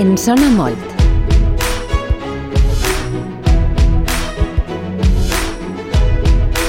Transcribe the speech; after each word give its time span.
En 0.00 0.16
sona 0.24 0.48
molt. 0.58 0.96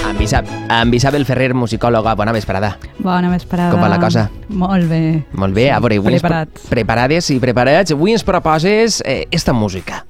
Amb, 0.10 0.22
Isab 0.22 0.46
amb 0.74 0.94
Isabel 0.96 1.26
Ferrer, 1.26 1.54
musicòloga. 1.54 2.16
Bona 2.18 2.34
vesprada. 2.34 2.74
Bona 3.04 3.30
vesprada. 3.32 3.72
Com 3.74 3.84
va 3.84 3.90
la 3.92 4.00
cosa? 4.02 4.28
Molt 4.50 4.90
bé. 4.90 5.02
Molt 5.38 5.54
bé, 5.56 5.70
a 5.72 5.80
veure, 5.80 6.00
avui 6.02 6.16
Preparats. 6.18 6.64
pre- 6.64 6.70
preparades 6.82 7.30
i 7.30 7.40
preparats. 7.40 7.92
Avui 7.94 8.16
ens 8.18 8.24
proposes 8.24 9.02
eh, 9.06 9.28
esta 9.32 9.54
música. 9.54 10.06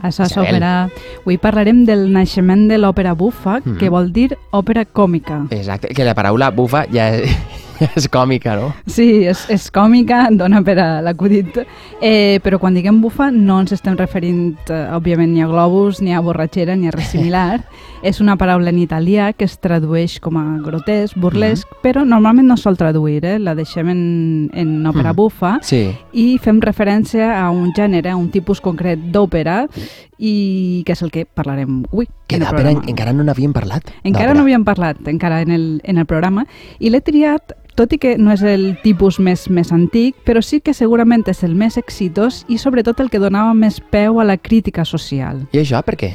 Això, 0.00 0.24
això, 0.24 0.42
és 0.42 0.48
òpera. 0.48 0.88
Avui 1.20 1.36
parlarem 1.36 1.84
del 1.84 2.06
naixement 2.12 2.68
de 2.70 2.78
l'òpera 2.78 3.12
bufa, 3.14 3.60
Mhm. 3.64 3.76
que 3.78 3.90
vol 3.90 4.12
dir 4.12 4.36
òpera 4.50 4.86
còmica. 4.86 5.46
Exacte, 5.50 5.88
que 5.88 6.04
la 6.04 6.14
paraula 6.14 6.50
bufa 6.50 6.86
ja 6.92 7.10
és 7.96 8.08
còmica, 8.08 8.56
no? 8.56 8.72
Sí, 8.86 9.24
és, 9.28 9.46
és 9.50 9.68
còmica, 9.72 10.26
dona 10.36 10.62
per 10.66 10.78
a 10.78 10.88
l'acudit, 11.04 11.60
eh, 12.00 12.38
però 12.44 12.58
quan 12.60 12.74
diguem 12.76 13.00
bufa 13.02 13.30
no 13.32 13.60
ens 13.62 13.72
estem 13.76 13.96
referint, 13.98 14.58
eh, 14.70 14.82
òbviament, 14.96 15.32
ni 15.32 15.42
a 15.42 15.48
globus, 15.50 16.00
ni 16.04 16.12
a 16.14 16.20
borratxera, 16.20 16.76
ni 16.76 16.88
a 16.88 16.94
res 16.94 17.12
similar. 17.14 17.62
és 18.02 18.16
una 18.20 18.36
paraula 18.40 18.70
en 18.72 18.78
italià 18.80 19.30
que 19.36 19.44
es 19.44 19.58
tradueix 19.60 20.18
com 20.24 20.38
a 20.40 20.44
grotesc, 20.64 21.18
burlesc, 21.20 21.68
però 21.84 22.04
normalment 22.08 22.48
no 22.48 22.56
sol 22.56 22.78
traduir, 22.80 23.24
eh? 23.28 23.38
la 23.38 23.54
deixem 23.54 23.88
en, 23.92 24.50
en 24.54 24.70
òpera 24.88 25.10
Mhm. 25.12 25.16
bufa 25.16 25.58
Sí. 25.62 25.90
i 26.12 26.38
fem 26.38 26.60
referència 26.60 27.34
a 27.42 27.50
un 27.50 27.72
gènere, 27.76 28.10
a 28.10 28.16
un 28.16 28.30
tipus 28.30 28.60
concret 28.60 28.98
d'òpera, 29.12 29.66
i 30.20 30.82
que 30.84 30.92
és 30.92 31.00
el 31.02 31.10
que 31.10 31.24
parlarem 31.24 31.80
avui. 31.90 32.06
Que 32.28 32.36
en 32.36 32.44
programa. 32.44 32.84
encara 32.92 33.12
no 33.16 33.24
n'havíem 33.24 33.54
parlat. 33.56 33.88
Encara 34.04 34.34
no 34.36 34.42
havíem 34.44 34.64
parlat, 34.68 35.00
encara 35.08 35.40
en 35.40 35.50
el, 35.56 35.64
en 35.84 35.98
el 35.98 36.06
programa, 36.06 36.44
i 36.78 36.90
l'he 36.92 37.00
triat, 37.00 37.54
tot 37.74 37.94
i 37.96 37.98
que 38.02 38.18
no 38.20 38.32
és 38.34 38.42
el 38.44 38.74
tipus 38.82 39.16
més, 39.18 39.48
més 39.48 39.72
antic, 39.72 40.14
però 40.26 40.42
sí 40.44 40.60
que 40.60 40.74
segurament 40.76 41.24
és 41.32 41.40
el 41.46 41.54
més 41.56 41.78
exitós 41.80 42.44
i 42.52 42.58
sobretot 42.60 43.00
el 43.00 43.08
que 43.08 43.18
donava 43.22 43.54
més 43.56 43.80
peu 43.80 44.20
a 44.20 44.24
la 44.28 44.36
crítica 44.36 44.84
social. 44.84 45.46
I 45.56 45.62
això 45.64 45.80
per 45.86 45.96
què? 45.96 46.14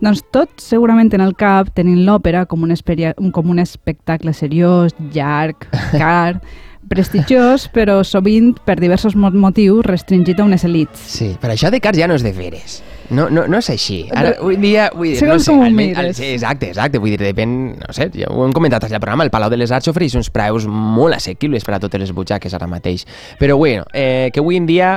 Doncs 0.00 0.22
tot 0.32 0.60
segurament 0.60 1.10
en 1.16 1.20
el 1.24 1.34
cap 1.36 1.72
tenint 1.76 2.04
l'òpera 2.06 2.46
com, 2.48 2.62
un 2.64 3.30
com 3.32 3.50
un 3.50 3.58
espectacle 3.58 4.32
seriós, 4.32 4.94
llarg, 5.14 5.66
car, 5.96 6.40
prestigiós, 6.88 7.68
però 7.72 8.00
sovint, 8.04 8.54
per 8.66 8.78
diversos 8.80 9.14
mo- 9.16 9.30
motius, 9.30 9.84
restringit 9.86 10.40
a 10.40 10.44
unes 10.44 10.64
elites. 10.64 11.00
Sí, 11.00 11.34
però 11.40 11.54
això 11.54 11.70
de 11.70 11.80
cars 11.80 11.98
ja 12.00 12.08
no 12.08 12.16
és 12.18 12.24
de 12.26 12.32
veres. 12.32 12.80
No, 13.10 13.28
no, 13.30 13.46
no 13.50 13.58
és 13.58 13.68
així. 13.72 14.04
Ara, 14.14 14.36
avui 14.38 14.54
en 14.54 14.62
dia... 14.62 14.88
Vull 14.94 15.08
dir, 15.10 15.16
no 15.16 15.20
Segons 15.24 15.44
sé, 15.44 15.50
com 15.52 15.60
ho 15.60 15.66
almenys- 15.66 15.96
mires. 15.98 16.16
sí, 16.16 16.28
exacte, 16.36 16.68
exacte. 16.70 16.98
Vull 17.02 17.10
dir, 17.16 17.20
depèn... 17.24 17.54
No 17.80 17.92
sé, 17.96 18.06
ja 18.14 18.30
ho 18.30 18.44
hem 18.46 18.52
comentat 18.56 18.84
al 18.86 18.96
programa, 19.00 19.24
el 19.26 19.32
Palau 19.34 19.50
de 19.50 19.58
les 19.58 19.72
Arts 19.74 19.90
ofereix 19.90 20.14
uns 20.20 20.30
preus 20.30 20.66
molt 20.70 21.16
assequibles 21.18 21.66
per 21.66 21.74
a 21.76 21.80
totes 21.82 22.00
les 22.04 22.12
butxaques 22.14 22.54
ara 22.54 22.68
mateix. 22.70 23.06
Però, 23.40 23.56
bueno, 23.58 23.84
eh, 23.92 24.30
que 24.32 24.40
avui 24.40 24.56
en 24.60 24.66
dia 24.70 24.94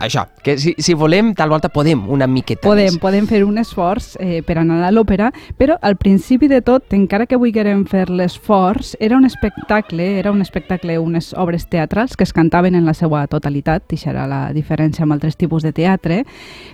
això, 0.00 0.26
que 0.42 0.56
si, 0.58 0.74
si 0.78 0.94
volem, 0.94 1.32
tal 1.34 1.50
volta 1.50 1.68
podem 1.72 2.04
una 2.10 2.26
miqueta 2.26 2.68
Podem, 2.68 2.94
més. 2.94 3.00
podem 3.00 3.26
fer 3.28 3.42
un 3.44 3.58
esforç 3.60 4.14
eh, 4.20 4.42
per 4.46 4.58
anar 4.60 4.80
a 4.86 4.92
l'òpera, 4.92 5.30
però 5.58 5.76
al 5.80 5.96
principi 6.00 6.48
de 6.48 6.60
tot, 6.64 6.92
encara 6.96 7.26
que 7.26 7.38
vulguérem 7.40 7.84
fer 7.88 8.06
l'esforç, 8.10 8.94
era 9.00 9.16
un 9.16 9.24
espectacle, 9.28 10.18
era 10.18 10.32
un 10.32 10.42
espectacle, 10.44 10.98
unes 10.98 11.32
obres 11.34 11.68
teatrals 11.70 12.16
que 12.16 12.24
es 12.24 12.32
cantaven 12.32 12.74
en 12.74 12.86
la 12.86 12.94
seva 12.94 13.26
totalitat, 13.26 13.92
i 13.92 13.98
la 14.14 14.52
diferència 14.52 15.04
amb 15.04 15.14
altres 15.16 15.36
tipus 15.36 15.62
de 15.62 15.72
teatre, 15.72 16.24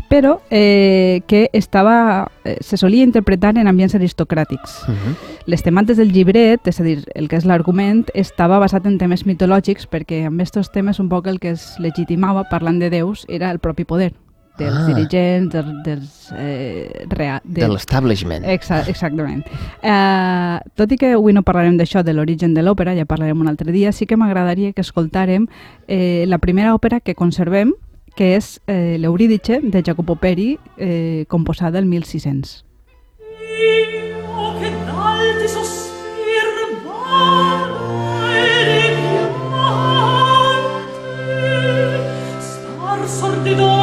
però 0.09 0.41
eh, 0.51 1.23
que 1.27 1.49
estava, 1.53 2.31
se 2.61 2.77
solia 2.77 3.05
interpretar 3.05 3.57
en 3.59 3.67
ambients 3.69 3.95
aristocràtics. 3.95 4.89
Uh 4.89 4.95
-huh. 4.95 5.15
Les 5.47 5.63
temàtiques 5.65 5.97
del 5.97 6.13
llibret, 6.13 6.67
és 6.67 6.81
a 6.81 6.83
dir, 6.83 7.05
el 7.15 7.29
que 7.29 7.37
és 7.37 7.45
l'argument, 7.45 8.07
estava 8.15 8.59
basat 8.59 8.87
en 8.87 8.99
temes 8.99 9.27
mitològics 9.27 9.89
perquè 9.89 10.27
amb 10.27 10.41
aquests 10.41 10.71
temes 10.71 10.99
un 11.01 11.09
poc 11.09 11.27
el 11.27 11.39
que 11.39 11.51
es 11.51 11.77
legitimava 11.79 12.45
parlant 12.49 12.79
de 12.81 12.91
déus 12.91 13.25
era 13.29 13.51
el 13.51 13.59
propi 13.59 13.85
poder 13.85 14.13
dels 14.59 14.77
Ah. 14.77 14.87
dirigents, 14.87 15.53
dels, 15.53 15.83
dels 15.85 16.33
eh, 16.37 17.07
rea, 17.09 17.41
De 17.45 17.67
l'establishment. 17.69 18.45
Exa 18.45 18.83
exactament. 18.89 19.45
Eh, 19.83 20.59
tot 20.75 20.93
i 20.93 20.97
que 20.99 21.13
avui 21.15 21.33
no 21.33 21.43
parlarem 21.43 21.79
d'això, 21.79 22.03
de 22.05 22.13
l'origen 22.13 22.53
de 22.55 22.63
l'òpera, 22.63 22.95
ja 22.95 23.07
parlarem 23.07 23.41
un 23.41 23.49
altre 23.49 23.73
dia, 23.73 23.93
sí 23.93 24.07
que 24.07 24.17
m'agradaria 24.17 24.73
que 24.73 24.83
escoltàrem 24.83 25.49
eh, 25.89 26.25
la 26.27 26.39
primera 26.39 26.75
òpera 26.75 27.01
que 27.01 27.15
conservem, 27.15 27.73
que 28.17 28.35
és 28.37 28.61
eh, 28.67 28.97
l'Eurídice, 28.99 29.61
de 29.63 29.83
Jacopo 29.83 30.17
Peri, 30.17 30.59
eh, 30.77 31.25
composada 31.29 31.79
el 31.79 31.87
1600. 31.87 32.65
Io 43.51 43.80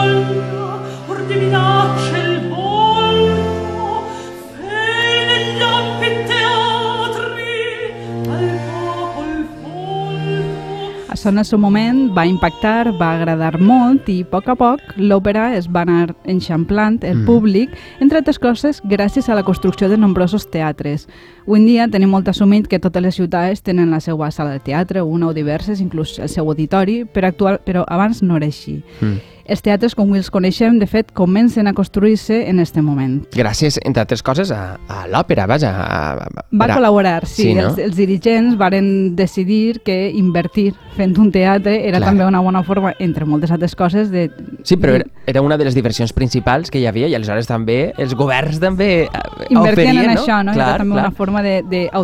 Això 11.28 11.34
en 11.34 11.40
el 11.40 11.46
seu 11.46 11.60
moment 11.60 11.98
va 12.16 12.24
impactar, 12.24 12.94
va 12.96 13.10
agradar 13.18 13.58
molt 13.60 14.08
i 14.08 14.22
a 14.24 14.28
poc 14.32 14.46
a 14.48 14.54
poc 14.56 14.94
l'òpera 14.96 15.50
es 15.58 15.66
va 15.68 15.82
anar 15.84 16.14
enxamplant 16.24 17.02
el 17.04 17.18
Mm. 17.18 17.26
públic, 17.26 17.70
entre 18.00 18.20
altres 18.20 18.40
coses 18.40 18.82
gràcies 18.82 19.28
a 19.28 19.36
la 19.36 19.44
construcció 19.44 19.90
de 19.90 19.98
nombrosos 19.98 20.50
teatres. 20.50 21.10
Avui 21.46 21.66
dia 21.66 21.90
tenim 21.90 22.10
molt 22.10 22.30
assumit 22.30 22.70
que 22.70 22.80
totes 22.80 23.02
les 23.02 23.16
ciutats 23.16 23.62
tenen 23.62 23.92
la 23.92 24.00
seva 24.00 24.32
sala 24.32 24.52
de 24.52 24.60
teatre, 24.60 25.02
una 25.02 25.28
o 25.28 25.34
diverses, 25.34 25.82
inclús 25.82 26.18
el 26.20 26.30
seu 26.30 26.48
auditori, 26.48 27.04
però, 27.04 27.28
actual, 27.28 27.60
però 27.66 27.84
abans 27.86 28.24
no 28.24 28.38
era 28.38 28.46
així. 28.46 28.82
Mm. 29.02 29.20
Els 29.48 29.62
teatres, 29.64 29.96
com 29.96 30.14
els 30.16 30.30
coneixem, 30.30 30.78
de 30.80 30.88
fet, 30.88 31.12
comencen 31.16 31.68
a 31.68 31.74
construir-se 31.74 32.42
en 32.50 32.60
aquest 32.60 32.78
moment. 32.84 33.22
Gràcies, 33.32 33.78
entre 33.86 34.02
altres 34.04 34.22
coses, 34.24 34.52
a, 34.52 34.78
a 34.92 35.06
l'òpera, 35.08 35.46
vaja. 35.48 35.72
A, 35.72 36.00
a, 36.28 36.46
Va 36.52 36.66
a- 36.68 36.76
col·laborar, 36.76 37.26
sí. 37.26 37.44
Sí, 37.48 37.54
no? 37.56 37.70
els, 37.70 37.78
els 37.80 37.96
dirigents 37.96 38.58
varen 38.60 39.16
decidir 39.16 39.80
que 39.86 40.10
invertir 40.12 40.74
fent 40.98 41.16
un 41.18 41.32
teatre 41.32 41.78
era 41.88 42.00
Clar. 42.02 42.10
també 42.10 42.26
una 42.26 42.42
bona 42.42 42.64
forma, 42.64 42.94
entre 43.00 43.26
moltes 43.26 43.52
altres 43.52 43.76
coses, 43.76 44.12
de... 44.12 44.28
Sí, 44.64 44.76
però 44.76 44.96
era, 45.00 45.06
era 45.26 45.42
una 45.42 45.58
de 45.58 45.64
les 45.66 45.76
diversions 45.76 46.12
principals 46.14 46.70
que 46.72 46.80
hi 46.82 46.86
havia 46.90 47.08
i 47.08 47.16
aleshores 47.16 47.48
també 47.48 47.94
els 47.98 48.16
governs 48.18 48.60
també 48.60 48.90
eh, 49.06 49.10
Invertien 49.50 49.96
oferien, 49.96 50.04
en 50.10 50.16
no? 50.16 50.22
això, 50.22 50.42
no? 50.44 50.54
Clar, 50.58 50.68
era 50.74 50.78
també 50.84 50.96
clar. 50.98 51.06
una 51.08 51.16
forma 51.16 51.44
de- 51.46 51.62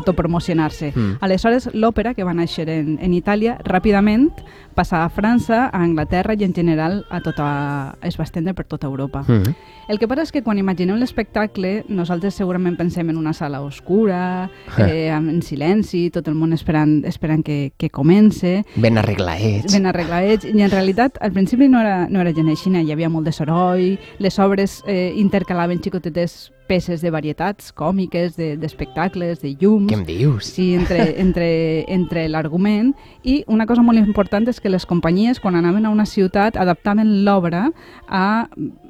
d'autopromocionar-se. 0.07 0.93
Mm. 0.95 1.17
Aleshores, 1.21 1.69
l'òpera, 1.73 2.13
que 2.13 2.23
va 2.23 2.33
néixer 2.33 2.67
en, 2.69 2.97
en 3.01 3.13
Itàlia, 3.13 3.57
ràpidament 3.65 4.29
passà 4.73 5.03
a 5.05 5.09
França, 5.13 5.67
a 5.69 5.81
Anglaterra 5.83 6.33
i 6.33 6.43
en 6.47 6.53
general 6.53 7.03
a 7.13 7.19
tota, 7.33 7.97
es 8.01 8.17
va 8.19 8.23
estendre 8.23 8.53
per 8.53 8.66
tota 8.66 8.88
Europa. 8.88 9.23
Mm. 9.27 9.55
El 9.89 9.99
que 9.99 10.07
passa 10.07 10.23
és 10.23 10.31
que 10.31 10.44
quan 10.44 10.57
imaginem 10.57 10.99
l'espectacle, 11.01 11.83
nosaltres 11.89 12.38
segurament 12.39 12.77
pensem 12.79 13.09
en 13.09 13.17
una 13.19 13.33
sala 13.33 13.61
oscura, 13.61 14.49
eh, 14.77 15.09
en 15.11 15.41
silenci, 15.41 16.09
tot 16.13 16.27
el 16.31 16.38
món 16.39 16.53
esperant, 16.53 17.01
esperant 17.09 17.44
que, 17.44 17.73
que 17.77 17.89
comence, 17.89 18.63
Ben 18.75 18.97
arreglaets. 18.97 19.73
ben 19.73 19.85
arregladets, 19.89 20.45
i 20.45 20.61
en 20.61 20.71
realitat 20.71 21.17
al 21.21 21.33
principi 21.33 21.67
no 21.67 21.81
era, 21.81 22.07
no 22.09 22.21
era 22.21 22.33
gent 22.33 22.49
així, 22.49 22.71
hi 22.73 22.91
havia 22.91 23.09
molt 23.09 23.27
de 23.27 23.33
soroll, 23.35 24.00
les 24.19 24.39
obres 24.39 24.81
eh, 24.88 25.13
intercalaven 25.19 25.81
xicotetes 25.83 26.51
peces 26.68 27.01
de 27.01 27.12
varietats 27.12 27.72
còmiques, 27.74 28.35
de- 28.38 28.56
d'espectacles, 28.57 29.41
de, 29.41 29.50
de 29.50 29.57
llums... 29.59 29.90
Què 29.91 29.97
em 30.00 30.06
dius? 30.07 30.46
Sí, 30.56 30.74
entre, 30.75 31.19
entre, 31.22 31.47
entre 31.91 32.28
l'argument 32.29 32.94
i 33.24 33.44
una 33.48 33.65
cosa 33.69 33.81
molt 33.83 34.00
important 34.00 34.48
és 34.50 34.60
que 34.63 34.69
les 34.71 34.86
companyies 34.86 35.39
quan 35.44 35.56
anaven 35.60 35.86
a 35.86 35.92
una 35.94 36.06
ciutat 36.06 36.57
adaptaven 36.57 37.24
l'obra 37.25 37.69
a, 38.07 38.48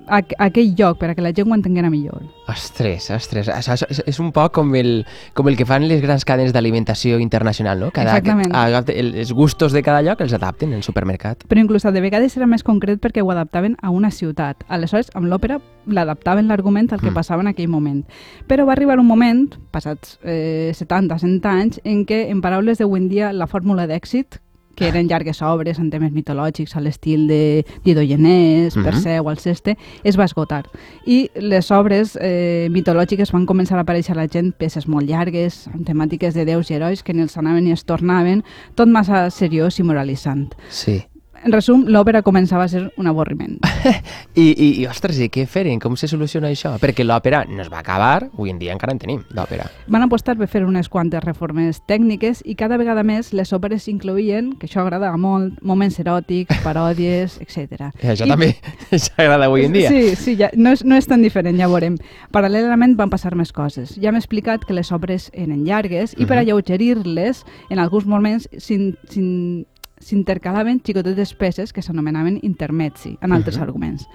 a, 0.08 0.18
a 0.20 0.46
aquell 0.50 0.74
lloc 0.76 0.98
per 1.00 1.10
a 1.12 1.16
que 1.16 1.22
la 1.22 1.32
gent 1.34 1.50
ho 1.52 1.56
entenguera 1.56 1.90
millor. 1.90 2.22
Ostres, 2.48 3.10
ostres. 3.12 3.48
És, 3.48 4.02
és 4.06 4.20
un 4.20 4.32
poc 4.36 4.52
com 4.54 4.74
el, 4.76 5.06
com 5.34 5.48
el 5.48 5.56
que 5.58 5.66
fan 5.66 5.88
les 5.88 6.02
grans 6.04 6.26
cadenes 6.26 6.54
d'alimentació 6.54 7.20
internacional, 7.24 7.80
no? 7.80 7.88
Exactament. 7.94 8.52
Agafen 8.54 8.98
el- 8.98 9.16
els 9.16 9.32
gustos 9.34 9.72
de 9.72 9.82
cada 9.84 10.02
lloc 10.02 10.22
els 10.22 10.34
adapten 10.34 10.74
al 10.74 10.84
supermercat. 10.84 11.46
Però 11.48 11.60
inclús 11.62 11.84
de 11.84 12.02
vegades 12.02 12.36
era 12.38 12.46
més 12.48 12.64
concret 12.64 13.00
perquè 13.00 13.24
ho 13.24 13.32
adaptaven 13.32 13.78
a 13.82 13.90
una 13.90 14.12
ciutat. 14.12 14.64
Aleshores, 14.68 15.10
amb 15.16 15.28
l'òpera 15.28 15.60
l'adaptaven 15.88 16.48
l'argument 16.48 16.92
al 16.94 17.00
que 17.02 17.12
Mm. 17.12 17.14
passava 17.14 17.42
en 17.42 17.48
aquell 17.48 17.68
moment. 17.70 18.06
Però 18.48 18.66
va 18.66 18.74
arribar 18.74 19.00
un 19.00 19.08
moment, 19.08 19.56
passats 19.72 20.20
eh, 20.24 20.72
70, 20.74 21.18
100 21.20 21.46
anys, 21.46 21.82
en 21.84 22.06
què, 22.06 22.30
en 22.30 22.42
paraules 22.42 22.78
d'avui 22.78 23.00
en 23.00 23.10
dia, 23.10 23.34
la 23.34 23.48
fórmula 23.48 23.88
d'èxit 23.88 24.40
que 24.76 24.88
eren 24.88 25.08
llargues 25.08 25.42
obres 25.42 25.80
en 25.80 25.90
temes 25.92 26.12
mitològics 26.12 26.76
a 26.76 26.82
l'estil 26.82 27.28
de 27.28 27.66
Didogenés, 27.86 28.76
Mhm. 28.76 28.84
Perseu, 28.84 29.30
Alceste, 29.30 29.78
es 30.04 30.18
va 30.20 30.26
esgotar. 30.26 30.66
I 31.06 31.30
les 31.36 31.70
obres 31.72 32.18
eh, 32.20 32.68
mitològiques 32.72 33.32
van 33.32 33.46
començar 33.46 33.78
a 33.78 33.82
aparèixer 33.84 34.14
a 34.14 34.22
la 34.22 34.28
gent 34.28 34.54
peces 34.58 34.88
molt 34.88 35.08
llargues, 35.08 35.68
amb 35.74 35.86
temàtiques 35.88 36.34
de 36.34 36.46
déus 36.46 36.70
i 36.72 36.76
herois 36.76 37.04
que 37.04 37.14
ni 37.14 37.22
els 37.22 37.38
anaven 37.38 37.64
ni 37.64 37.72
es 37.72 37.86
tornaven, 37.86 38.44
tot 38.76 38.88
massa 38.88 39.30
seriós 39.30 39.80
i 39.80 39.84
moralitzant. 39.84 40.54
Sí. 40.70 41.04
En 41.44 41.52
resum, 41.52 41.84
l'òpera 41.92 42.22
començava 42.24 42.64
a 42.64 42.70
ser 42.72 42.86
un 42.98 43.08
avorriment. 43.08 43.58
I, 44.36 44.46
i, 44.56 44.68
i 44.82 44.86
ostres, 44.88 45.18
i 45.20 45.28
què 45.30 45.44
feren? 45.50 45.80
Com 45.84 45.98
se 46.00 46.08
soluciona 46.08 46.48
això? 46.50 46.72
Perquè 46.80 47.04
l'òpera 47.04 47.44
no 47.50 47.62
es 47.62 47.70
va 47.72 47.82
acabar, 47.82 48.30
avui 48.34 48.50
en 48.54 48.60
dia 48.62 48.72
encara 48.74 48.94
en 48.96 49.00
tenim, 49.02 49.22
d'òpera. 49.36 49.66
Van 49.92 50.06
apostar 50.06 50.38
per 50.40 50.48
fer 50.48 50.64
unes 50.66 50.88
quantes 50.90 51.22
reformes 51.24 51.82
tècniques 51.90 52.42
i 52.48 52.56
cada 52.56 52.78
vegada 52.80 53.04
més 53.04 53.34
les 53.36 53.52
òperes 53.54 53.90
incloïen, 53.92 54.54
que 54.58 54.70
això 54.70 54.82
agradava 54.86 55.18
molt, 55.20 55.60
moments 55.62 56.00
eròtics, 56.00 56.62
paròdies, 56.64 57.38
etc. 57.44 57.92
I 58.02 58.14
això 58.16 58.28
també 58.30 58.54
s'agrada 59.04 59.50
avui 59.52 59.66
en 59.68 59.76
dia. 59.76 59.92
Sí, 59.92 60.16
sí, 60.16 60.38
ja, 60.40 60.50
no, 60.56 60.72
és, 60.78 60.86
no 60.88 60.96
és 60.96 61.08
tan 61.12 61.22
diferent, 61.22 61.60
ja 61.60 61.68
veurem. 61.68 62.00
Paral·lelament 62.32 62.96
van 62.98 63.12
passar 63.12 63.36
més 63.36 63.52
coses. 63.52 63.98
Ja 64.00 64.10
hem 64.14 64.18
explicat 64.22 64.64
que 64.66 64.74
les 64.80 64.92
obres 64.96 65.28
eren 65.34 65.66
llargues 65.68 66.16
i 66.18 66.24
per 66.26 66.38
Mhm. 66.38 66.42
alleugerir-les, 66.48 67.44
en 67.70 67.80
alguns 67.80 68.06
moments 68.08 68.48
s'in- 68.58 68.96
s'in- 69.10 69.66
s'intercalaven 70.04 70.82
xicotetes 70.84 71.34
peces 71.34 71.74
que 71.74 71.82
s'anomenaven 71.82 72.40
intermezzi, 72.44 73.18
en 73.22 73.32
altres 73.34 73.58
Mhm. 73.58 73.64
arguments. 73.64 74.08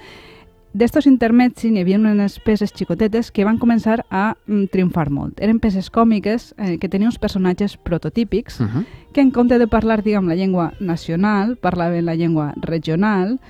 D'estos 0.74 1.06
intermezzi 1.06 1.70
n'hi 1.70 1.80
havia 1.80 1.96
unes 1.96 2.38
peces 2.44 2.72
xicotetes 2.76 3.30
que 3.32 3.42
van 3.44 3.58
començar 3.58 4.04
a 4.10 4.36
mm, 4.46 4.64
triomfar 4.70 5.10
molt. 5.10 5.40
Eren 5.40 5.58
peces 5.60 5.90
còmiques 5.90 6.54
eh, 6.58 6.76
que 6.78 6.88
tenien 6.90 7.08
uns 7.08 7.18
personatges 7.18 7.76
prototípics 7.78 8.60
Uh 8.60 8.64
-huh. 8.66 8.84
que 9.14 9.22
en 9.22 9.30
compte 9.30 9.58
de 9.58 9.66
parlar, 9.66 10.02
diguem, 10.02 10.26
la 10.28 10.34
llengua 10.36 10.74
nacional, 10.78 11.56
parlaven 11.56 12.04
la 12.04 12.14
llengua 12.14 12.52
regional 12.60 13.40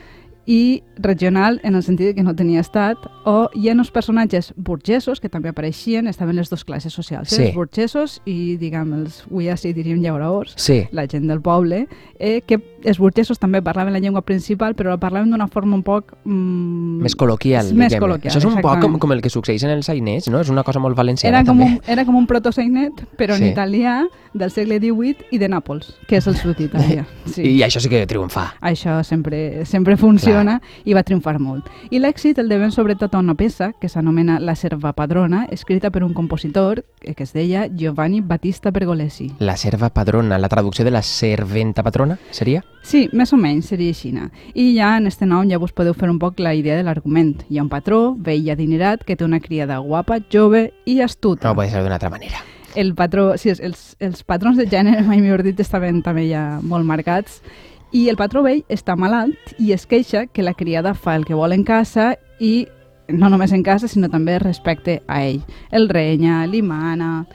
i 0.49 0.83
regional 0.97 1.61
en 1.63 1.75
el 1.77 1.83
sentit 1.85 2.15
que 2.17 2.23
no 2.25 2.33
tenia 2.35 2.63
estat, 2.65 2.97
o 3.29 3.51
hi 3.53 3.69
ha 3.69 3.75
uns 3.77 3.91
personatges 3.93 4.55
burgesos 4.57 5.21
que 5.21 5.29
també 5.29 5.51
apareixien, 5.53 6.07
estaven 6.09 6.37
les 6.41 6.49
dues 6.49 6.65
classes 6.65 6.95
socials, 6.97 7.29
Sí. 7.29 7.43
eh? 7.43 7.47
els 7.51 7.55
burgesos 7.55 8.23
i, 8.25 8.57
diguem, 8.57 8.95
els, 9.03 9.19
avui 9.29 9.45
ja 9.51 9.59
sí 9.61 9.75
diríem 9.77 10.01
llauraors, 10.01 10.55
Sí. 10.57 10.87
la 10.91 11.05
gent 11.07 11.29
del 11.29 11.43
poble, 11.43 11.87
eh, 12.19 12.41
que 12.47 12.63
els 12.83 12.99
burgesos 12.99 13.39
també 13.39 13.61
parlaven 13.61 13.93
la 13.93 14.01
llengua 14.01 14.23
principal, 14.23 14.75
però 14.75 14.89
la 14.89 14.97
parlaven 14.99 15.31
d'una 15.31 15.49
forma 15.49 15.77
un 15.77 15.83
poc... 15.83 16.15
Mm, 16.25 17.03
Més 17.03 17.15
col·loquial, 17.15 17.69
Més 17.75 17.93
diguem-ne. 17.93 18.01
col·loquial, 18.01 18.33
Això 18.33 18.39
és 18.39 18.45
un 18.47 18.55
poc 18.55 18.63
com, 18.63 18.71
exactament. 18.73 19.01
com 19.01 19.13
el 19.13 19.21
que 19.23 19.31
succeeix 19.31 19.65
en 19.65 19.71
els 19.77 19.85
sainets, 19.87 20.29
no? 20.33 20.41
És 20.41 20.49
una 20.49 20.65
cosa 20.65 20.81
molt 20.81 20.97
valenciana, 20.97 21.41
Era 21.41 21.47
com, 21.47 21.59
també. 21.59 21.75
un, 21.75 21.81
era 21.87 22.05
com 22.07 22.17
un 22.17 22.27
protosainet, 22.27 23.05
però 23.19 23.37
Sí. 23.37 23.45
en 23.45 23.53
italià 23.53 24.07
del 24.33 24.51
segle 24.51 24.79
XVIII 24.81 25.17
i 25.31 25.39
de 25.39 25.49
Nàpols, 25.49 25.93
que 26.09 26.17
és 26.17 26.27
el 26.27 26.37
sud 26.37 26.57
d'Itàlia. 26.57 27.05
Sí. 27.29 27.43
I 27.43 27.61
això 27.63 27.79
sí 27.81 27.91
que 27.91 28.07
triomfa. 28.07 28.55
Això 28.63 29.03
sempre, 29.05 29.67
sempre 29.67 29.97
funciona 29.99 30.38
i 30.85 30.95
va 30.97 31.05
triomfar 31.05 31.37
molt. 31.43 31.69
I 31.91 32.01
l'èxit 32.01 32.39
el 32.41 32.49
devem 32.49 32.73
sobretot 32.75 33.15
a 33.15 33.23
una 33.23 33.37
peça 33.39 33.73
que 33.81 33.89
s'anomena 33.89 34.39
La 34.41 34.55
serva 34.57 34.93
padrona, 34.93 35.47
escrita 35.51 35.91
per 35.91 36.05
un 36.05 36.15
compositor 36.15 36.85
que 37.01 37.15
que 37.15 37.25
es 37.25 37.33
deia 37.33 37.67
Giovanni 37.67 38.21
Battista 38.21 38.73
Pergolesi. 38.73 39.33
La 39.39 39.57
serva 39.57 39.91
padrona, 39.91 40.39
la 40.39 40.49
traducció 40.49 40.85
de 40.85 40.93
la 40.93 41.03
serventa 41.03 41.83
patrona, 41.83 42.19
seria? 42.31 42.63
Sí, 42.83 43.09
més 43.13 43.33
o 43.33 43.37
menys 43.37 43.73
seria 43.73 43.91
així. 43.91 44.13
I 44.55 44.69
ja 44.77 44.97
en 44.97 45.07
este 45.07 45.27
nom 45.27 45.49
ja 45.51 45.59
vos 45.59 45.73
podeu 45.73 45.95
fer 45.95 46.09
un 46.09 46.19
poc 46.19 46.39
la 46.41 46.55
idea 46.55 46.77
de 46.77 46.85
l'argument. 46.87 47.35
Hi 47.51 47.59
ha 47.59 47.65
un 47.67 47.69
patró, 47.69 48.15
vell 48.15 48.47
i 48.47 48.53
adinerat, 48.55 49.05
que 49.05 49.17
té 49.17 49.27
una 49.27 49.41
criada 49.41 49.79
guapa, 49.79 50.21
jove 50.33 50.71
i 50.87 51.01
astuta. 51.03 51.49
No 51.49 51.59
pot 51.59 51.69
ser 51.69 51.83
d'una 51.83 51.99
altra 51.99 52.11
manera. 52.11 52.39
el 52.75 52.95
patró, 52.95 53.37
sí, 53.37 53.51
els, 53.51 53.97
els 53.99 54.23
patrons 54.23 54.57
de 54.57 54.67
gènere, 54.71 55.03
mai 55.09 55.21
millor 55.21 55.43
dit, 55.43 55.59
estaven 55.61 56.03
també 56.07 56.29
ja 56.31 56.61
molt 56.63 56.87
marcats. 56.87 57.43
I 57.93 58.09
el 58.09 58.17
patró 58.17 58.43
vell 58.45 58.65
està 58.69 58.97
malalt 58.97 59.55
i 59.59 59.73
es 59.73 59.87
queixa 59.87 60.27
que 60.27 60.43
la 60.43 60.55
criada 60.55 60.95
fa 60.95 61.17
el 61.17 61.25
que 61.25 61.35
vol 61.35 61.53
en 61.53 61.65
casa 61.65 62.17
i 62.39 62.69
no 63.09 63.31
només 63.33 63.53
en 63.57 63.63
casa, 63.65 63.89
sinó 63.89 64.11
també 64.13 64.39
respecte 64.39 65.03
a 65.09 65.23
ell. 65.25 65.41
El 65.71 65.89
renya, 65.89 66.47
li 66.47 66.63
mana... 66.63 67.27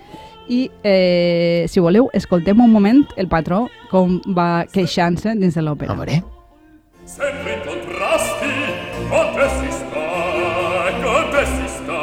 I, 0.43 0.69
eh, 0.83 1.63
si 1.71 1.79
voleu, 1.79 2.09
escoltem 2.11 2.59
un 2.59 2.69
moment 2.69 3.05
el 3.15 3.29
patró 3.31 3.69
com 3.89 4.17
va 4.35 4.65
queixant-se 4.67 5.31
dins 5.39 5.55
de 5.55 5.61
A 5.61 5.63
l'òpera. 5.63 5.95
veure. 5.95 6.17
Sempre 7.05 7.53
in 7.53 7.61
contrasti, 7.63 8.51
con 9.07 9.31
te 9.37 9.47
si 9.55 9.71
sta, 9.71 10.03
con 10.99 11.31
te 11.31 11.45
si 11.47 11.67
sta, 11.77 12.01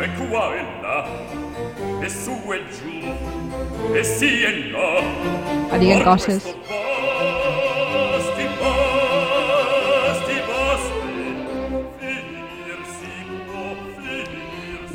e 0.00 0.08
qua 0.16 0.46
e 0.56 0.64
là, 0.80 1.04
e 2.02 2.08
su 2.08 2.32
e 2.56 2.58
giù, 2.72 3.94
e 3.94 4.02
sì 4.02 4.32
e 4.42 4.72
no. 4.72 4.88
A 5.70 5.76
diguen 5.76 6.02
coses. 6.02 6.56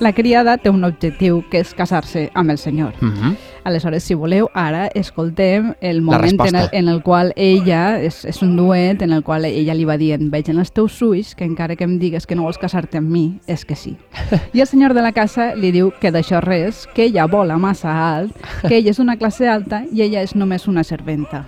La 0.02 0.14
criada 0.14 0.56
té 0.58 0.72
un 0.74 0.82
objectiu, 0.82 1.44
que 1.52 1.60
és 1.62 1.76
casar-se 1.78 2.24
amb 2.34 2.50
el 2.50 2.58
senyor. 2.58 2.96
Mm 3.02 3.14
-hmm. 3.14 3.36
Aleshores, 3.64 4.04
si 4.04 4.16
voleu, 4.16 4.50
ara 4.54 4.88
escoltem 4.96 5.76
el 5.80 6.02
moment 6.02 6.42
en 6.42 6.56
el, 6.56 6.70
en 6.72 6.88
el 6.90 7.04
qual 7.04 7.34
ella, 7.36 8.02
és, 8.02 8.26
és 8.26 8.42
un 8.42 8.56
duet 8.56 9.04
en 9.04 9.12
el 9.12 9.22
qual 9.22 9.46
ella 9.46 9.76
li 9.76 9.86
va 9.86 9.98
dient 9.98 10.32
veig 10.32 10.50
en 10.50 10.58
els 10.58 10.72
teus 10.72 11.00
ulls 11.02 11.36
que 11.36 11.46
encara 11.46 11.76
que 11.76 11.84
em 11.84 12.00
digues 12.00 12.26
que 12.26 12.36
no 12.36 12.42
vols 12.42 12.58
casar-te 12.58 12.98
amb 12.98 13.12
mi, 13.12 13.40
és 13.46 13.64
que 13.64 13.76
sí. 13.76 13.96
I 14.54 14.62
el 14.62 14.68
senyor 14.68 14.94
de 14.94 15.02
la 15.02 15.12
casa 15.12 15.54
li 15.54 15.72
diu 15.72 15.92
que 16.02 16.12
d'això 16.12 16.42
res, 16.42 16.88
que 16.96 17.04
ella 17.04 17.28
vola 17.28 17.58
massa 17.58 18.18
alt, 18.18 18.36
que 18.68 18.78
ella 18.78 18.90
és 18.90 19.00
una 19.00 19.18
classe 19.18 19.48
alta 19.48 19.84
i 19.94 20.02
ella 20.02 20.22
és 20.22 20.36
només 20.36 20.68
una 20.68 20.84
serventa. 20.84 21.46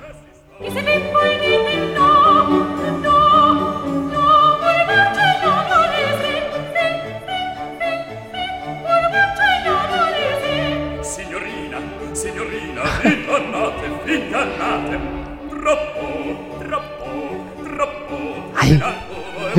Che 0.60 0.70
se 0.70 0.82
mi 0.84 1.33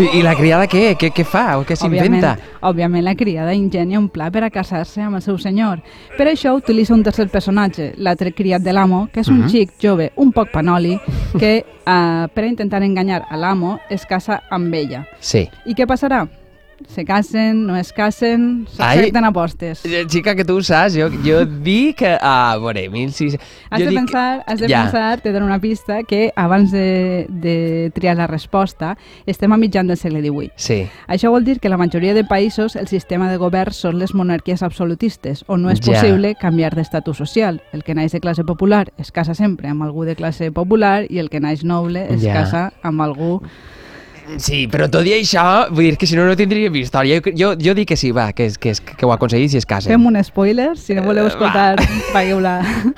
I, 0.04 0.18
I 0.18 0.22
la 0.22 0.34
criada 0.36 0.66
què? 0.68 0.94
Què, 1.00 1.08
què 1.14 1.24
fa? 1.24 1.56
O 1.58 1.64
què 1.64 1.76
s'inventa? 1.78 2.34
Òbviament, 2.34 2.60
òbviament, 2.68 3.04
la 3.06 3.14
criada 3.16 3.54
ingenia 3.56 3.98
un 3.98 4.08
pla 4.12 4.30
per 4.34 4.42
a 4.44 4.50
casar-se 4.52 5.00
amb 5.00 5.16
el 5.16 5.22
seu 5.24 5.38
senyor. 5.40 5.80
Per 6.18 6.26
això 6.28 6.52
utilitza 6.58 6.92
un 6.94 7.02
tercer 7.06 7.28
personatge, 7.32 7.92
l'altre 7.96 8.32
criat 8.36 8.62
de 8.62 8.72
l'amo, 8.76 9.08
que 9.12 9.20
és 9.20 9.28
un 9.28 9.40
Mhm. 9.40 9.48
xic 9.48 9.70
jove, 9.80 10.12
un 10.16 10.32
poc 10.32 10.50
panoli, 10.52 10.98
que 11.38 11.64
eh, 11.86 12.28
per 12.34 12.44
intentar 12.44 12.82
enganyar 12.82 13.24
a 13.30 13.36
l'amo 13.36 13.78
es 13.88 14.04
casa 14.06 14.42
amb 14.50 14.74
ella. 14.74 15.06
Sí. 15.20 15.48
I 15.66 15.74
què 15.74 15.86
passarà? 15.86 16.26
Se 16.88 17.04
casen, 17.04 17.66
no 17.66 17.76
es 17.76 17.92
casen, 17.92 18.66
s'accepten 18.68 19.24
apostes. 19.24 19.84
Eh, 19.86 20.04
Xica, 20.10 20.34
que 20.34 20.44
tu 20.44 20.56
ho 20.58 20.62
saps, 20.62 20.96
jo, 20.98 21.06
jo 21.24 21.44
dic 21.46 21.96
que... 22.02 22.10
Ah, 22.20 22.52
a 22.52 22.58
veure, 22.58 22.88
1600... 22.90 23.38
Has 23.70 23.80
jo 23.80 23.84
de, 23.86 23.90
dic- 23.90 23.98
pensar, 24.00 24.42
has 24.46 24.60
de 24.60 24.68
Ja. 24.68 24.82
pensar, 24.82 25.20
te 25.22 25.32
dono 25.32 25.46
una 25.46 25.58
pista, 25.60 26.02
que 26.02 26.32
abans 26.36 26.70
de, 26.72 27.26
de 27.30 27.90
triar 27.94 28.16
la 28.16 28.26
resposta 28.26 28.96
estem 29.26 29.52
a 29.52 29.56
mitjan 29.56 29.86
del 29.86 29.96
segle 29.96 30.20
XVIII. 30.20 30.50
Sí. 30.56 30.80
Això 31.08 31.30
vol 31.30 31.44
dir 31.44 31.58
que 31.60 31.68
la 31.70 31.78
majoria 31.78 32.12
de 32.14 32.24
països 32.24 32.76
el 32.76 32.88
sistema 32.88 33.30
de 33.30 33.38
govern 33.38 33.72
són 33.72 33.98
les 33.98 34.12
monarquies 34.14 34.62
absolutistes, 34.62 35.44
on 35.48 35.62
no 35.62 35.70
és 35.70 35.80
Ja. 35.80 35.92
possible 35.94 36.34
canviar 36.40 36.74
d'estatus 36.74 37.16
social. 37.16 37.62
El 37.72 37.82
que 37.84 37.94
naix 37.94 38.12
de 38.12 38.20
classe 38.20 38.44
popular 38.44 38.92
es 38.98 39.10
casa 39.12 39.34
sempre 39.34 39.68
amb 39.68 39.82
algú 39.82 40.04
de 40.04 40.16
classe 40.16 40.50
popular 40.52 41.06
i 41.08 41.18
el 41.18 41.30
que 41.30 41.40
naix 41.40 41.64
noble 41.64 42.06
es 42.12 42.20
Ja. 42.22 42.34
casa 42.34 42.72
amb 42.82 43.00
algú... 43.00 43.40
Sí, 44.38 44.66
però 44.72 44.86
tot 44.90 45.04
i 45.06 45.12
això, 45.18 45.68
vull 45.70 45.84
dir 45.90 45.96
que 46.00 46.06
si 46.08 46.16
no, 46.16 46.24
no 46.26 46.34
tindríem 46.36 46.74
història. 46.80 47.20
Jo, 47.20 47.32
jo, 47.36 47.50
jo 47.60 47.74
dic 47.76 47.88
que 47.92 47.96
sí, 47.96 48.10
va, 48.10 48.32
que, 48.32 48.48
que, 48.58 48.72
que 48.74 49.04
ho 49.06 49.12
aconseguís 49.12 49.52
i 49.54 49.58
es 49.60 49.66
casen. 49.66 49.92
Fem 49.92 50.06
un 50.08 50.16
spoiler, 50.24 50.72
si 50.80 50.94
no 50.96 51.02
voleu 51.04 51.26
Eh, 51.26 51.28
escoltar, 51.28 51.76
pagueu 52.12 52.40
la, 52.40 52.54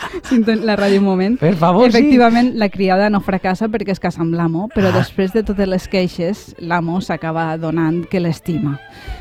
la 0.68 0.76
ràdio 0.78 0.98
un 1.00 1.04
moment. 1.04 1.38
Per 1.40 1.54
favor, 1.56 1.90
sí. 1.90 1.98
Efectivament, 1.98 2.52
la 2.56 2.68
criada 2.70 3.10
no 3.10 3.20
fracassa 3.20 3.68
perquè 3.68 3.92
es 3.96 4.00
casa 4.00 4.22
amb 4.22 4.34
l'amo, 4.34 4.68
però 4.74 4.88
Ah. 4.92 4.98
després 5.00 5.32
de 5.34 5.42
totes 5.42 5.66
les 5.68 5.88
queixes, 5.88 6.54
l'amo 6.58 7.00
s'acaba 7.00 7.56
donant 7.58 8.04
que 8.08 8.20
l'estima. 8.20 8.78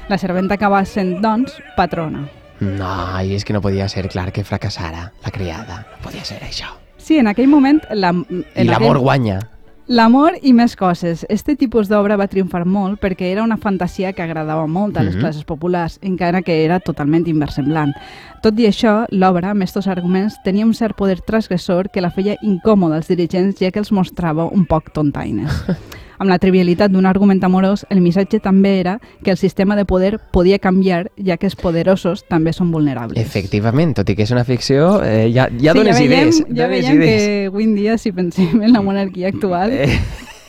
La 0.10 0.18
serventa 0.18 0.56
acaba 0.56 0.84
sent, 0.86 1.20
doncs, 1.22 1.58
patrona. 1.76 2.28
No, 2.62 2.92
i 3.22 3.34
és 3.36 3.44
que 3.44 3.52
no 3.52 3.60
podia 3.62 3.90
ser 3.90 4.08
clar 4.08 4.32
que 4.32 4.44
fracassara 4.46 5.12
la 5.26 5.32
criada. 5.32 5.82
No 5.98 6.04
podia 6.06 6.24
ser 6.24 6.40
això. 6.46 6.70
Sí, 6.98 7.18
en 7.20 7.28
aquell 7.28 7.48
moment... 7.52 7.82
La, 7.92 8.10
en 8.10 8.46
I 8.56 8.64
l'amor 8.70 8.96
aquell- 8.96 9.02
guanya. 9.04 9.40
L'amor 9.88 10.34
i 10.42 10.50
més 10.58 10.74
coses. 10.76 11.28
Este 11.30 11.54
tipus 11.56 11.86
d'obra 11.92 12.16
va 12.18 12.26
triomfar 12.26 12.64
molt 12.66 12.98
perquè 13.04 13.28
era 13.30 13.44
una 13.46 13.58
fantasia 13.62 14.14
que 14.18 14.24
agradava 14.24 14.66
molt 14.66 14.98
a 14.98 15.04
les 15.04 15.14
Mhm. 15.14 15.22
classes 15.22 15.44
populars, 15.44 16.00
encara 16.02 16.42
que 16.42 16.66
era 16.66 16.80
totalment 16.80 17.28
inversemblant. 17.28 17.94
Tot 18.42 18.58
i 18.58 18.66
això, 18.66 19.06
l'obra, 19.12 19.52
amb 19.52 19.62
estos 19.62 19.86
arguments, 19.88 20.42
tenia 20.44 20.66
un 20.66 20.74
cert 20.74 20.96
poder 20.96 21.22
transgressor 21.22 21.92
que 21.92 22.02
la 22.02 22.10
feia 22.10 22.36
incòmoda 22.42 22.96
als 22.96 23.08
dirigents 23.08 23.60
ja 23.60 23.70
que 23.70 23.78
els 23.80 23.92
mostrava 23.92 24.46
un 24.46 24.66
poc 24.66 24.92
tontaines. 24.92 25.52
amb 26.18 26.30
la 26.30 26.38
trivialitat 26.40 26.92
d'un 26.92 27.06
argument 27.06 27.44
amorós, 27.44 27.86
el 27.90 28.02
missatge 28.02 28.40
també 28.40 28.80
era 28.80 29.00
que 29.24 29.32
el 29.32 29.38
sistema 29.38 29.76
de 29.76 29.86
poder 29.86 30.20
podia 30.32 30.60
canviar, 30.60 31.12
ja 31.18 31.38
que 31.38 31.48
els 31.48 31.56
poderosos 31.56 32.26
també 32.30 32.54
són 32.54 32.72
vulnerables. 32.72 33.20
Efectivament, 33.22 33.94
tot 33.96 34.10
i 34.10 34.16
que 34.16 34.24
és 34.24 34.32
una 34.32 34.44
ficció, 34.44 35.02
eh, 35.04 35.32
ja, 35.34 35.50
ja 35.60 35.74
sí, 35.74 35.80
dones 35.80 35.98
ja 35.98 36.04
veiem, 36.04 36.12
idees. 36.12 36.38
Ja 36.48 36.68
dones 36.68 36.70
veiem 36.70 37.02
idees. 37.02 37.24
que 37.24 37.46
avui 37.48 37.64
en 37.64 37.76
dia, 37.76 37.98
si 37.98 38.12
pensem 38.12 38.62
en 38.62 38.74
la 38.74 38.82
monarquia 38.82 39.28
actual, 39.30 39.72
Eh, 39.76 40.00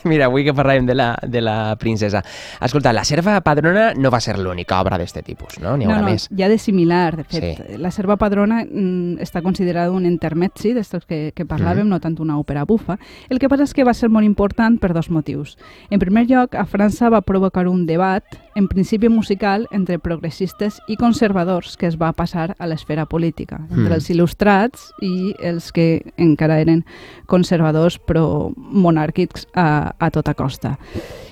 mira, 0.07 0.25
avui 0.25 0.43
que 0.43 0.53
parlàvem 0.53 0.85
de 0.87 0.95
la, 0.95 1.17
de 1.27 1.41
la 1.41 1.75
princesa. 1.77 2.23
Escolta, 2.61 2.93
la 2.93 3.03
serva 3.03 3.39
padrona 3.41 3.93
no 3.95 4.09
va 4.11 4.19
ser 4.23 4.37
l'única 4.39 4.79
obra 4.81 4.97
d'aquest 4.97 5.21
tipus, 5.25 5.59
no? 5.59 5.75
N'hi 5.77 5.85
no, 5.85 5.91
haurà 5.91 6.01
no, 6.05 6.11
més. 6.11 6.27
hi 6.35 6.43
ha 6.43 6.49
de 6.49 6.57
similar. 6.57 7.17
De 7.17 7.23
fet, 7.23 7.57
Sí. 7.67 7.77
la 7.77 7.91
serva 7.91 8.15
padrona 8.17 8.63
mm, 8.65 9.19
està 9.21 9.41
considerada 9.41 9.91
un 9.91 10.05
intermezzi 10.05 10.73
d'estos 10.73 11.05
que, 11.05 11.31
que 11.35 11.45
parlàvem, 11.45 11.83
Mhm. 11.83 11.89
no 11.89 11.99
tant 11.99 12.19
una 12.19 12.37
òpera 12.37 12.65
bufa. 12.65 12.97
El 13.29 13.39
que 13.39 13.49
passa 13.49 13.63
és 13.63 13.73
que 13.73 13.83
va 13.83 13.93
ser 13.93 14.09
molt 14.09 14.25
important 14.25 14.79
per 14.79 14.93
dos 14.93 15.09
motius. 15.09 15.57
En 15.89 15.99
primer 15.99 16.25
lloc, 16.27 16.55
a 16.55 16.65
França 16.65 17.09
va 17.09 17.21
provocar 17.21 17.67
un 17.67 17.85
debat, 17.85 18.23
en 18.57 18.67
principi 18.67 19.07
musical, 19.07 19.67
entre 19.71 19.99
progressistes 20.01 20.79
i 20.89 20.95
conservadors 20.97 21.75
que 21.77 21.85
es 21.85 21.97
va 22.01 22.09
passar 22.17 22.55
a 22.57 22.65
l'esfera 22.65 23.05
política, 23.05 23.59
entre 23.69 23.91
Mm. 23.91 23.93
els 23.93 24.09
il·lustrats 24.09 24.87
i 24.99 25.35
els 25.39 25.71
que 25.71 26.01
encara 26.17 26.57
eren 26.59 26.83
conservadors 27.27 27.99
però 27.99 28.51
monàrquics 28.57 29.45
a, 29.53 29.93
a 29.99 30.09
tota 30.09 30.33
costa. 30.33 30.79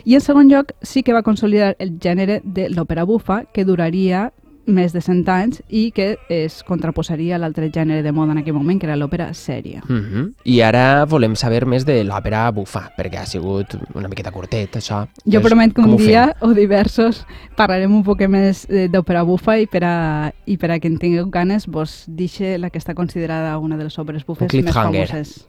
I 0.05 0.13
en 0.13 0.21
segon 0.21 0.49
lloc, 0.49 0.73
sí 0.83 1.01
que 1.01 1.13
va 1.13 1.23
consolidar 1.23 1.75
el 1.79 1.97
gènere 1.97 2.41
de 2.43 2.69
l'òpera 2.69 3.05
bufa, 3.05 3.45
que 3.51 3.65
duraria 3.65 4.31
més 4.65 4.93
de 4.93 5.01
100 5.01 5.29
anys 5.31 5.61
i 5.69 5.89
que 5.95 6.15
es 6.29 6.61
contraposaria 6.67 7.35
a 7.35 7.39
l'altre 7.41 7.69
gènere 7.73 8.03
de 8.03 8.11
moda 8.11 8.33
en 8.33 8.41
aquell 8.41 8.55
moment, 8.57 8.79
que 8.79 8.87
era 8.87 8.97
l'òpera 8.97 9.31
sèria. 9.33 9.81
Mm 9.87 10.01
-hmm. 10.01 10.33
I 10.43 10.61
ara 10.61 11.05
volem 11.05 11.35
saber 11.35 11.65
més 11.65 11.85
de 11.85 12.03
l'òpera 12.03 12.51
bufa, 12.51 12.91
perquè 12.97 13.17
ha 13.21 13.25
sigut 13.25 13.77
una 13.93 14.07
miqueta 14.07 14.31
curtet, 14.31 14.75
això. 14.75 15.07
Jo 15.25 15.39
Doncs, 15.39 15.45
promet 15.45 15.73
que 15.73 15.81
un 15.81 15.97
dia 15.97 16.35
o 16.41 16.53
diversos 16.53 17.25
parlarem 17.55 17.93
un 17.93 18.03
poc 18.03 18.27
més 18.27 18.67
eh, 18.69 18.87
d'òpera 18.87 19.23
bufa 19.23 19.59
i 19.59 19.67
per 19.67 19.83
a, 19.83 20.31
i 20.45 20.57
per 20.57 20.71
a 20.71 20.79
qui 20.79 20.87
en 20.87 20.97
tingueu 20.97 21.29
ganes 21.29 21.67
vos 21.67 22.05
dixe 22.07 22.57
la 22.57 22.69
que 22.69 22.79
està 22.79 22.93
considerada 22.93 23.57
una 23.57 23.77
de 23.77 23.83
les 23.83 23.99
òperes 23.99 24.25
bufes 24.25 24.53
més 24.53 24.73
famoses. 24.73 25.47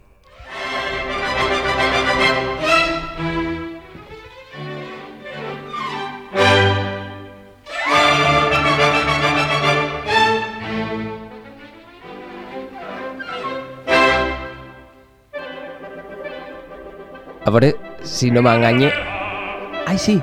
A 17.57 17.59
veure 17.59 17.75
si 18.05 18.31
no 18.31 18.43
m'enganye. 18.43 18.93
Ai, 19.87 19.97
sí. 19.97 20.21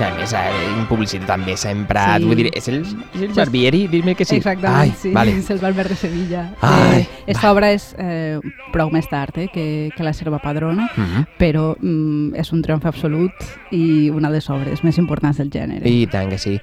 Que 0.00 0.06
a 0.06 0.14
més, 0.16 0.30
eh, 0.32 0.38
en 0.78 0.86
publicitat 0.88 1.26
també 1.28 1.52
s'ha 1.60 1.74
emprat. 1.76 2.22
Sí. 2.22 2.28
Vull 2.30 2.38
dir, 2.38 2.46
és 2.56 2.68
el, 2.72 2.78
és 3.12 3.20
el 3.26 3.34
Barbieri? 3.36 3.82
Dir-me 3.92 4.14
que 4.16 4.24
sí. 4.24 4.38
Exactament, 4.38 4.78
Ai, 4.80 4.94
sí, 4.96 5.10
Vale. 5.12 5.34
és 5.42 5.50
el 5.52 5.58
Valver 5.60 5.84
de 5.90 5.96
Sevilla. 6.00 6.44
Ai, 6.64 7.02
eh, 7.02 7.08
esta 7.34 7.50
obra 7.52 7.68
és 7.74 7.90
eh, 8.00 8.38
prou 8.72 8.88
més 8.94 9.04
tard 9.10 9.36
eh, 9.36 9.50
que, 9.52 9.90
que 9.92 10.06
la 10.06 10.14
Serva 10.16 10.38
Padrona, 10.40 10.88
Mm 10.96 11.04
-hmm. 11.04 11.26
però 11.38 11.76
mm, 11.78 12.34
és 12.34 12.52
un 12.52 12.62
triomf 12.62 12.86
absolut 12.86 13.32
i 13.70 14.08
una 14.08 14.28
de 14.28 14.36
les 14.36 14.48
obres 14.48 14.82
més 14.82 14.96
importants 14.96 15.36
del 15.36 15.50
gènere. 15.50 15.86
I 15.86 16.06
tant 16.06 16.30
que 16.30 16.38
sí. 16.38 16.58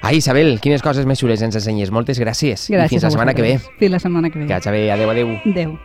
Ai, 0.00 0.16
Isabel, 0.16 0.58
quines 0.60 0.80
coses 0.80 1.04
més 1.04 1.18
xules 1.18 1.42
ens 1.42 1.54
ensenyes. 1.54 1.90
Moltes 1.90 2.18
gràcies. 2.18 2.70
I 2.70 2.74
Gràcies 2.74 2.88
fins 2.88 3.02
la 3.02 3.10
setmana 3.10 3.34
que 3.34 3.42
ve. 3.42 3.58
Fins 3.78 3.90
la 3.92 3.98
setmana 3.98 4.30
que 4.30 4.38
ve. 4.38 4.46
Que 4.46 4.54
vagi 4.54 4.70
bé. 4.70 4.90
Adéu, 4.92 5.10
adéu. 5.10 5.28
Adéu. 5.44 5.78